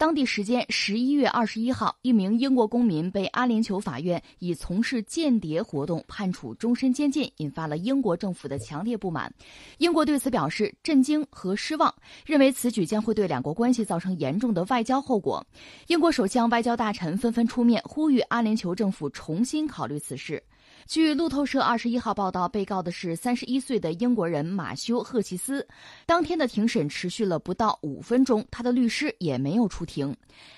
[0.00, 9.30] 当地时间十一月二十一号，一名英国公民被阿联酋法院以从事间谍活动判处终身监禁，引发了英国政府的强烈不满。
[9.76, 11.94] 英国对此表示震惊和失望，
[12.24, 15.46] 认为此举将会对两国关系造成严重的外交后果。
[15.88, 20.42] 英国首相、外交大臣纷纷出面呼吁阿联酋政府重新考虑此事。
[20.86, 25.66] 据路透社二十一号报道，被告的是三十一岁的英国人马修·赫奇斯。
[26.06, 30.16] 当天的庭审持续了不到五分钟，他的律师也没有出庭。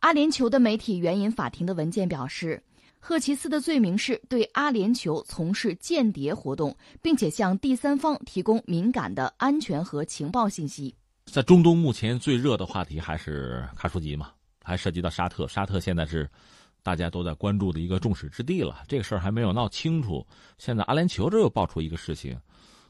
[0.00, 2.62] 阿联酋的媒体援引法庭的文件表示，
[3.00, 10.94] 赫奇斯的罪名是对阿联酋从事间谍活动，并且向第三方提供敏感的安全和情报信息。
[11.24, 14.32] 在中东，目前最热的话题还是卡舒吉嘛，
[14.62, 15.48] 还涉及到沙特。
[15.48, 16.28] 沙特现在是。
[16.84, 20.22] 大家都在关注的一个众矢之的了，这个事儿还没有闹清楚。
[20.58, 22.38] 现在阿联酋这又爆出一个事情，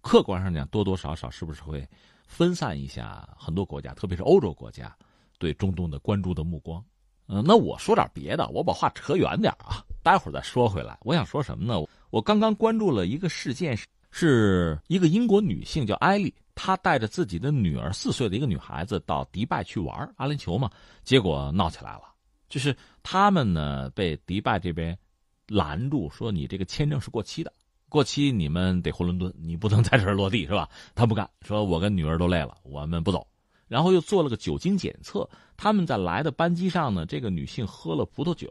[0.00, 1.84] 客观上讲，多多少少是不是会
[2.24, 4.96] 分散一下很多国家，特别是欧洲国家
[5.40, 6.84] 对中东的关注的目光？
[7.26, 10.98] 嗯，那我说点别的，我把话扯远点啊，待会儿再说回来。
[11.02, 11.80] 我想说什么呢？
[12.10, 13.78] 我刚刚关注了一个事件，
[14.10, 20.68] 是一个英国女性叫艾丽，她带着自己的女儿四岁的一个女孩子到迪拜去玩，阿联酋嘛，
[21.04, 22.02] 结果闹起来了。
[22.48, 24.98] 就是他们呢被迪拜这边
[25.46, 27.52] 拦住，说你这个签证是过期的，
[27.88, 30.68] 过期你们得回伦敦，你不能在这儿落地，是吧？
[30.96, 33.24] 他不干，说我跟女儿都累了，我们不走。
[33.70, 38.50] 然后又做了个酒精检测，他们在来的班机上呢，这个女性喝了葡萄酒，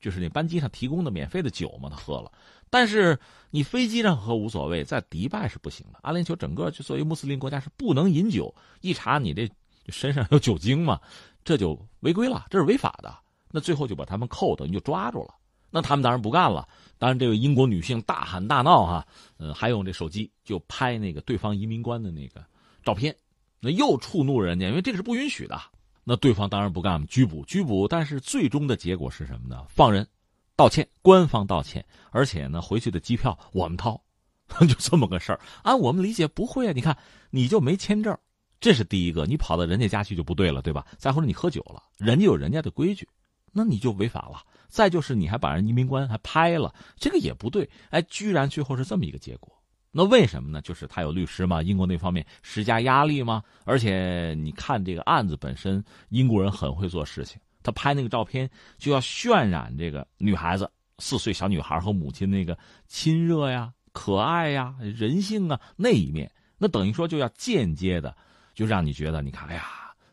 [0.00, 2.30] 就是那班机上提供的免费的酒嘛，她喝了。
[2.70, 3.18] 但是
[3.50, 5.98] 你飞机上喝无所谓，在迪拜是不行的。
[6.02, 9.50] 阿联酋整个就作为穆斯林国家是不能饮酒，一查你这
[9.88, 11.00] 身上有酒精嘛，
[11.42, 13.12] 这就违规了，这是违法的。
[13.50, 15.34] 那最后就把他们扣，等于就抓住了。
[15.70, 16.68] 那他们当然不干了。
[16.98, 19.06] 当然，这个英国女性大喊大闹哈，
[19.38, 22.44] 嗯，还用这手机就拍那个对方移民官的那个
[22.84, 23.16] 照片，
[23.64, 25.56] 那又触怒人家，因为这个是不允许的。
[26.02, 27.86] 那对方当然不干，拘捕拘捕。
[27.86, 29.64] 但是最终的结果是什么呢？
[29.68, 30.04] 放人，
[30.56, 34.02] 道歉，官方道歉，而且呢，回去的机票我们掏，
[34.60, 35.38] 就这么个事儿。
[35.62, 36.98] 按我们理解不会啊，你看
[37.30, 38.18] 你就没签证，
[38.60, 40.84] 这是第一个，你跑到人家家去就不对了，对吧？
[40.98, 43.08] 再或者你喝酒了，人家有人家的规矩。
[43.52, 44.42] 那你就违法了。
[44.68, 47.68] 再就是你还把人移民官还拍了，这个也不对。
[47.90, 49.61] 哎，居然最后是这么一个结果。
[49.92, 50.60] 那为什么呢？
[50.62, 53.42] 就是他有律师嘛，英国那方面施加压力嘛。
[53.64, 57.38] 而且你看这个案子本身，英国人很会做事情。
[57.62, 62.58] 他拍那个照片就要渲染这个女孩子四岁小女孩和母亲那个
[62.88, 66.28] 亲热呀、可爱呀、人性啊那一面。
[66.58, 68.16] 那等于说就要间接的
[68.54, 69.64] 就让你觉得，你看，哎呀。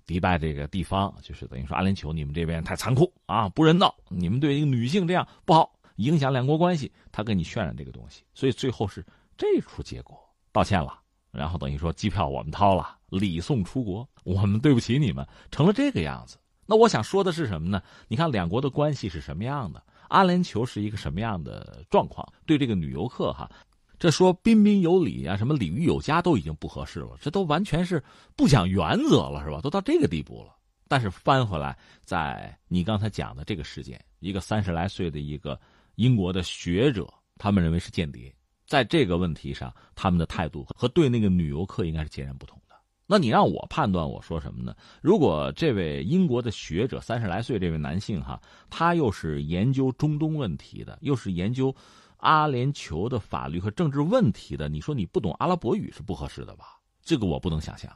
[0.05, 3.95] 迪拜这个地方，就是等于说阿联酋，你们这边太残酷啊，不人道！
[4.09, 6.91] 你们对一个女性这样不好，影响两国关系。
[7.11, 9.05] 他给你渲染这个东西，所以最后是
[9.39, 10.19] 这出结果，
[10.51, 10.99] 道歉了，
[11.31, 16.37] 然后等于说机票我们掏了，礼送出国，我们对不起你们，成了这个样子。
[16.65, 17.81] 那我想说的是什么呢？
[18.09, 19.81] 你看两国的关系是什么样的？
[20.09, 22.27] 阿联酋是一个什么样的状况？
[22.45, 23.49] 对这个女游客哈。
[23.97, 28.03] 这说彬彬有礼啊，什么礼遇有加都已经不合适了，这都完全是
[28.35, 29.61] 不讲原则了，是吧？
[29.61, 30.55] 都到这个地步了。
[30.87, 35.59] 但是翻回来，在你刚才讲的这个事件，一个三十来岁的一个
[35.95, 37.07] 英国的学者，
[37.37, 38.33] 他们认为是间谍，
[38.69, 42.75] 在这个问题上，他们的态度和对那个女游客应该是截然不同的。
[43.07, 44.75] 那你让我判断，我说什么呢？
[45.01, 51.75] 如果这位英国的学者三十来岁这位男性哈，他又是研究中东问题的，又是研究。
[52.17, 56.77] 阿联酋的法律和政治问题的，你说你不懂阿拉伯语是不合适的吧？
[57.01, 57.89] 这个我不能想象。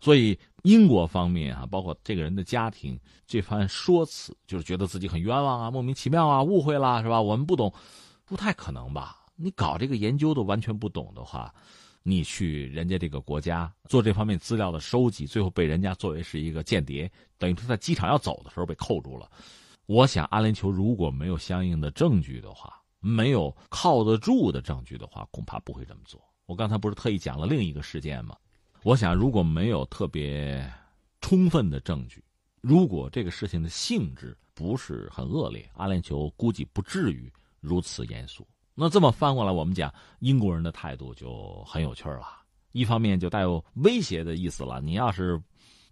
[0.00, 2.96] 所以英国方面啊，包括这个人的家庭
[3.26, 7.20] 这番说辞，就是觉得自己很冤枉啊，莫名其妙啊，误会了是吧？
[7.20, 7.74] 我们不懂，
[8.24, 9.23] 不太可能吧？
[9.36, 11.52] 你搞这个研究的完全不懂的话，
[12.02, 19.30] 你去人家这个国家做这方面资料的收集，最后被人家作为是一个间谍，等于他在机场要走的时候被扣住了。
[19.86, 26.22] 我想阿联酋如果没有相应的证据的话，没有靠得住的证据的话，恐怕不会这么做。
[26.46, 28.36] 我刚才不是特意讲了另一个事件吗？
[28.82, 30.70] 我想，如果没有特别
[31.20, 32.22] 充分的证据，
[32.60, 38.46] 如果这个事情的性质不是很恶劣，阿联酋估计不至于如此严肃。
[38.74, 42.22] 那这么翻过来，我们讲英国人的态度就很有趣了。
[42.72, 45.40] 一方面就带有威胁的意思了，你要是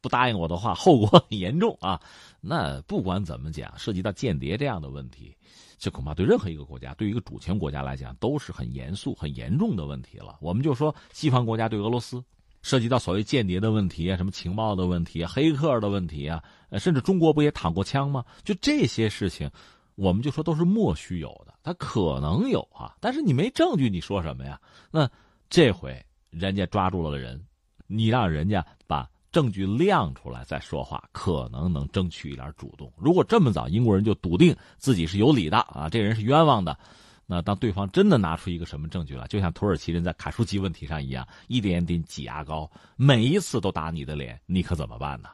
[0.00, 2.00] 不答应我的话， 后果很严重啊。
[2.40, 5.37] 那不管怎么讲，涉及到间谍这样的问题。
[5.79, 10.37] 这恐怕对任何一个国家，对于一个主权国家来讲，都是很严肃、很严重的问题了。
[10.40, 12.23] 我们就说西方国家对俄罗斯
[12.62, 16.43] 涉及到所谓间谍的问题啊，什么情报的问题、黑客的问题啊，
[16.78, 18.25] 甚至中国不也躺过枪吗？
[18.44, 19.50] 就这些事情，
[19.94, 24.61] 我们就说都是莫须有的，他可能有啊，但是你没证据，你说什么呀？
[24.91, 25.09] 那
[25.50, 27.44] 这回人家抓住了人，
[27.87, 32.93] 你让人家把证据亮出来再说话，可能能争取一点主动。
[32.97, 36.79] 如果这么早，英国人就笃定自己是有理的啊，这人是冤枉的，
[37.27, 45.29] 那当对方真的拿出一个什么证据来，就像土耳其人在卡舒吉问题上一样，一点点挤牙膏，每一次都打你的脸，你可怎么办呢？